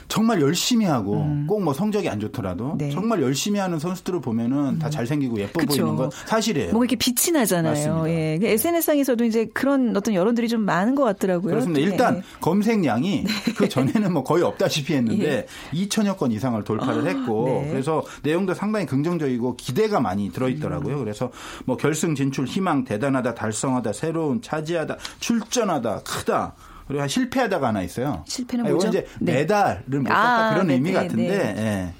[0.09, 1.45] 정말 열심히 하고 음.
[1.47, 2.89] 꼭뭐 성적이 안 좋더라도 네.
[2.89, 4.79] 정말 열심히 하는 선수들을 보면은 음.
[4.79, 5.83] 다 잘생기고 예뻐 그쵸.
[5.83, 6.73] 보이는 건 사실이에요.
[6.73, 8.09] 뭐 이렇게 빛이 나잖아요.
[8.09, 8.39] 예.
[8.41, 11.51] SNS상에서도 이제 그런 어떤 여론들이 좀 많은 것 같더라고요.
[11.51, 11.79] 그렇습니다.
[11.79, 12.21] 일단 네.
[12.41, 13.53] 검색량이 네.
[13.55, 15.77] 그 전에는 뭐 거의 없다시피 했는데 예.
[15.77, 17.69] 2천여 건 이상을 돌파를 아, 했고 네.
[17.69, 20.95] 그래서 내용도 상당히 긍정적이고 기대가 많이 들어있더라고요.
[20.95, 20.99] 음.
[21.03, 21.31] 그래서
[21.65, 26.55] 뭐 결승 진출 희망 대단하다 달성하다 새로운 차지하다 출전하다 크다
[26.89, 28.23] 그리고 실패하다가 하나 있어요.
[28.27, 28.87] 실패는 뭐죠?
[28.87, 29.33] 이제 네.
[29.33, 31.53] 메달을 못 땄다 아, 그런 네, 의미 네, 같은데.
[31.53, 31.61] 네.
[31.61, 31.93] 예.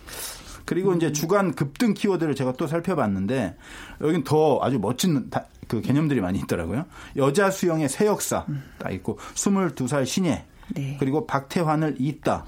[0.65, 0.97] 그리고 음.
[0.97, 3.56] 이제 주간 급등 키워드를 제가 또 살펴봤는데
[4.02, 6.86] 여긴 더 아주 멋진 다, 그 개념들이 많이 있더라고요.
[7.17, 8.63] 여자 수영의 새 역사 음.
[8.80, 10.97] 딱 있고 22살 신예 네.
[10.99, 12.45] 그리고 박태환을 잇다.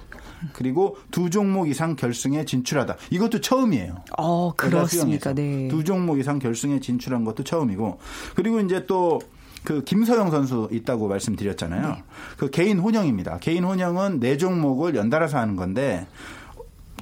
[0.54, 2.98] 그리고 두 종목 이상 결승에 진출하다.
[3.12, 4.04] 이것도 처음이에요.
[4.18, 5.34] 어, 그렇습니까?
[5.34, 5.68] 네.
[5.68, 8.00] 두 종목 이상 결승에 진출한 것도 처음이고.
[8.34, 9.20] 그리고 이제 또
[9.64, 11.88] 그 김서영 선수 있다고 말씀드렸잖아요.
[11.88, 12.04] 네.
[12.38, 13.38] 그 개인 혼영입니다.
[13.40, 16.08] 개인 혼영은 네 종목을 연달아서 하는 건데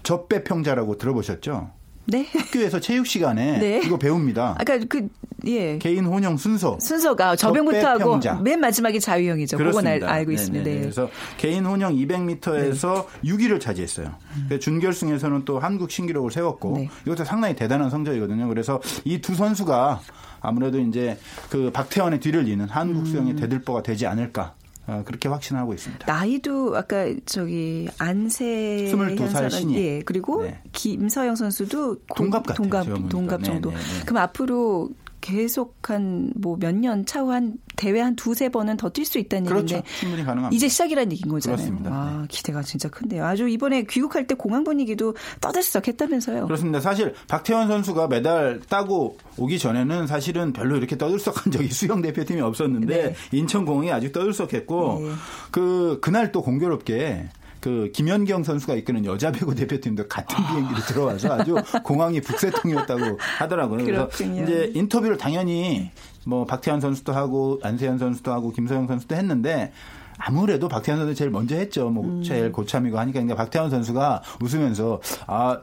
[0.03, 1.71] 접배 평자라고 들어보셨죠?
[2.11, 2.27] 네.
[2.33, 3.81] 학교에서 체육 시간에 네.
[3.83, 4.55] 이거 배웁니다.
[4.59, 5.07] 아까 그
[5.47, 5.77] 예.
[5.77, 6.77] 개인 혼영 순서.
[6.81, 9.57] 순서가 저병부터 하고 맨 마지막이 자유형이죠.
[9.57, 10.65] 그건 알, 고 있습니다.
[10.69, 10.81] 네.
[10.81, 13.31] 그래서 개인 혼영 200m에서 네.
[13.31, 14.13] 6위를 차지했어요.
[14.51, 14.59] 음.
[14.59, 16.89] 준결승에서는 또 한국 신기록을 세웠고 네.
[17.05, 18.47] 이것도 상당히 대단한 성적이거든요.
[18.49, 19.99] 그래서 이 두 선수가
[20.41, 21.17] 아무래도 이제
[21.49, 23.39] 그 박태환의 뒤를 이는 한국 수영의 음.
[23.39, 24.58] 대들보가 되지 않을까 어,
[25.05, 26.05] 그렇게 확신하고 있습니다.
[26.11, 30.61] 나이도 아까 저기 안세 22살 신이 예, 그리고 네.
[30.73, 32.57] 김서영 선수도 동갑 같아요.
[32.69, 33.69] 동갑 동갑 정도.
[33.71, 34.05] 네, 네, 네.
[34.05, 34.89] 그럼 앞으로
[35.21, 39.45] 계속 한 뭐 몇 년 차후 한 대회 한 두세 번은 더 뛸 수 있다는
[39.45, 39.77] 그렇죠.
[39.77, 40.53] 얘기인데 충분히 가능합니다.
[40.55, 41.55] 이제 시작이라는 얘기인 거잖아요.
[41.55, 41.91] 그렇습니다.
[41.93, 43.25] 아, 기대가 진짜 큰데요.
[43.25, 46.45] 아주 이번에 귀국할 때 공항 분위기도 떠들썩했다면서요.
[46.45, 46.81] 그렇습니다.
[46.81, 53.03] 사실 박태환 선수가 메달 따고 오기 전에는 사실은 별로 이렇게 떠들썩한 적이 수영 대표팀이 없었는데
[53.03, 53.15] 네.
[53.31, 55.11] 인천 공항이 아주 떠들썩했고 네.
[55.51, 57.29] 그 그날 또 공교롭게
[57.61, 63.83] 그 김연경 선수가 이끄는 여자 배구 대표팀도 같은 비행기로 들어와서 아주 공항이 북새통이었다고 하더라고요.
[63.85, 65.91] 그래서 이제 인터뷰를 당연히
[66.25, 69.71] 뭐 박태환 선수도 하고 안세현 선수도 하고 김서영 선수도 했는데
[70.17, 71.89] 아무래도 박태환 선수 제일 먼저 했죠.
[71.89, 72.23] 뭐 음.
[72.23, 75.59] 제일 고참이고 하니까 그러니까 박태환 선수가 웃으면서 아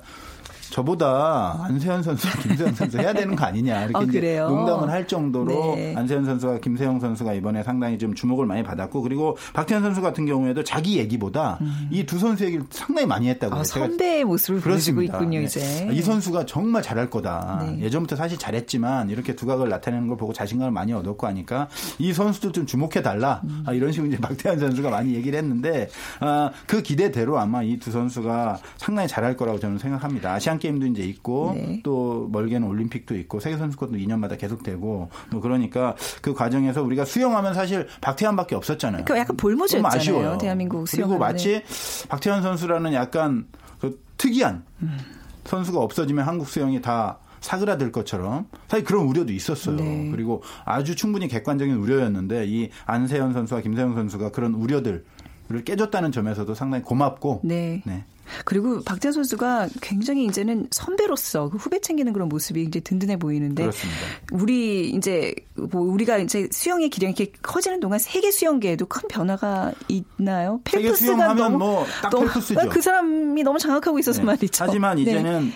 [0.71, 5.95] 저보다 안세현 선수, 김세영 선수 해야 되는 거 아니냐 이렇게 어, 농담을 할 정도로 네.
[5.97, 10.63] 안세현 선수와 김세영 선수가 이번에 상당히 좀 주목을 많이 받았고 그리고 박태환 선수 같은 경우에도
[10.65, 11.89] 자기 얘기보다 음.
[11.91, 15.89] 이두 선수 얘기를 상당히 많이 했다고 요 아, 선배의 모습을 보여주고 있군요 이제 네.
[15.93, 17.65] 이 선수가 정말 잘할 거다.
[17.67, 17.81] 네.
[17.81, 22.67] 예전부터 사실 잘했지만 이렇게 두각을 나타내는 걸 보고 자신감을 많이 얻었고 하니까 이 선수도 좀
[22.67, 23.63] 주목해 달라 음.
[23.67, 25.89] 아, 이런 식으로 이제 박태환 선수가 많이 얘기를 했는데
[26.21, 30.33] 아, 그 기대대로 아마 이 두 선수가 상당히 잘할 거라고 저는 생각합니다.
[30.33, 31.81] 아시안 게임도 이제 있고 네.
[31.83, 37.87] 또 멀게는 올림픽도 있고 세계 선수권도 2년마다 계속되고 뭐 그러니까 그 과정에서 우리가 수영하면 사실
[38.01, 39.05] 박태환밖에 없었잖아요.
[39.05, 40.01] 그 약간 볼모즈였잖아요.
[40.01, 40.39] 아쉬워요.
[40.39, 41.09] 대한민국 수영.
[41.09, 41.63] 그리고 마치
[42.09, 43.47] 박태환 선수라는 약간
[43.81, 44.99] 그 특이한 음.
[45.45, 49.77] 선수가 없어지면 한국 수영이 다 사그라들 것처럼 사실 그런 우려도 있었어요.
[49.77, 50.11] 네.
[50.11, 55.05] 그리고 아주 충분히 객관적인 우려였는데 이 안세현 선수와 김세영 선수가 그런 우려들을
[55.65, 57.83] 깨졌다는 점에서도 상당히 고맙고 네.
[57.87, 58.05] 네.
[58.45, 64.01] 그리고 박재 선수가 굉장히 이제는 선배로서 그 후배 챙기는 그런 모습이 이제 든든해 보이는데 그렇습니다.
[64.33, 70.61] 우리 이제 뭐 우리가 이제 수영의 기량이 이렇게 커지는 동안 세계 수영계에도 큰 변화가 있나요?
[70.65, 72.69] 펠프스가 너무 뭐딱 펠프스죠.
[72.69, 74.27] 그 사람이 너무 장악하고 있어서 네.
[74.27, 74.65] 말이죠.
[74.65, 75.03] 하지만 네.
[75.03, 75.53] 이제는 네.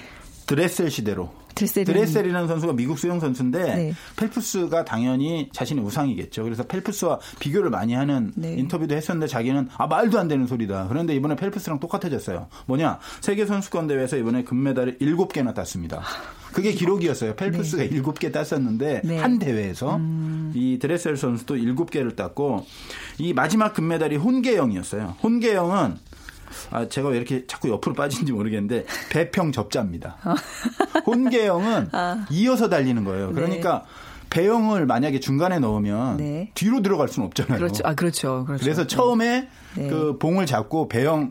[0.46, 2.26] 드레셀 시대로 드레셀.
[2.26, 3.94] 이라는 선수가 미국 수영 선수인데 네.
[4.16, 6.44] 펠프스가 당연히 자신의 우상이겠죠.
[6.44, 8.54] 그래서 펠프스와 비교를 많이 하는 네.
[8.54, 10.86] 인터뷰도 했었는데 자기는 아 말도 안 되는 소리다.
[10.88, 12.48] 그런데 이번에 펠프스랑 똑같아졌어요.
[12.66, 12.98] 뭐냐?
[13.20, 16.02] 세계 선수권 대회에서 이번에 금메달을 7개나 땄습니다.
[16.52, 17.36] 그게 기록이었어요.
[17.36, 17.90] 펠프스가 네.
[17.90, 19.18] 7개 땄었는데 네.
[19.18, 20.52] 한 대회에서 음.
[20.54, 22.66] 이 드레셀 선수도 7개를 땄고
[23.18, 25.16] 이 마지막 금메달이 혼계영이었어요.
[25.22, 25.96] 혼계영은
[26.70, 30.16] 아, 제가 왜 이렇게 자꾸 옆으로 빠진지 모르겠는데 배평 접자입니다.
[30.24, 30.34] 어.
[31.06, 32.26] 혼계형은 아.
[32.30, 33.28] 이어서 달리는 거예요.
[33.28, 33.34] 네.
[33.34, 34.10] 그러니까 네.
[34.30, 36.50] 배영을 만약에 중간에 넣으면 네.
[36.54, 37.58] 뒤로 들어갈 수는 없잖아요.
[37.58, 37.82] 그렇죠.
[37.84, 38.44] 아, 그렇죠.
[38.46, 38.62] 그렇죠.
[38.64, 39.88] 그래서 처음에 네.
[39.88, 41.30] 그 봉을 잡고 배영으로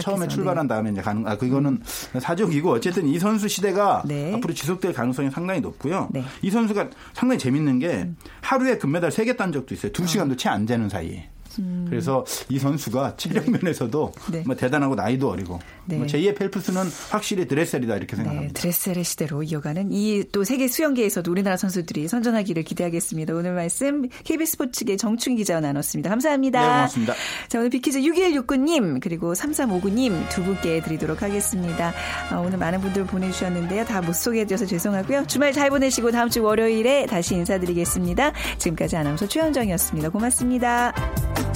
[0.00, 0.74] 처음에 출발한 네.
[0.74, 1.80] 다음에 이제 가는 아 그거는
[2.18, 4.32] 사족이고 어쨌든 이 선수 시대가 네.
[4.34, 6.08] 앞으로 지속될 가능성이 상당히 높고요.
[6.10, 6.24] 네.
[6.42, 8.16] 이 선수가 상당히 재밌는 게 음.
[8.40, 9.92] 하루에 금메달 3개 딴 적도 있어요.
[9.92, 10.36] 2시간도 어.
[10.36, 11.28] 채안 되는 사이에.
[11.58, 11.86] 음.
[11.88, 13.58] 그래서 이 선수가 체력 네.
[13.58, 14.42] 면에서도 네.
[14.46, 15.96] 뭐 대단하고 나이도 어리고 네.
[15.96, 18.60] 뭐 제2의 펠프스는 확실히 드레셀이다 이렇게 네, 생각합니다.
[18.60, 23.34] 드레셀의 시대로 이어가는 이 또 세계 수영계에서도 우리나라 선수들이 선전하기를 기대하겠습니다.
[23.34, 26.10] 오늘 말씀 KBS 스포츠계 정충희 기자와 나눴습니다.
[26.10, 26.60] 감사합니다.
[26.60, 27.14] 네, 고맙습니다.
[27.48, 31.92] 자, 오늘 비키즈 6169님 그리고 3359님 두 분께 드리도록 하겠습니다.
[32.32, 33.84] 어, 오늘 많은 분들 보내주셨는데요.
[33.84, 35.26] 다 못 소개해드려서 죄송하고요.
[35.26, 38.32] 주말 잘 보내시고 다음 주 월요일에 다시 인사드리겠습니다.
[38.58, 40.08] 지금까지 아나운서 최현정이었습니다.
[40.10, 41.47] 고맙습니다.